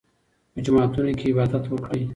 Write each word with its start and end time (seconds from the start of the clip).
په 0.51 0.59
جوماتونو 0.65 1.11
کې 1.19 1.25
عبادت 1.31 1.63
وکړئ. 1.67 2.01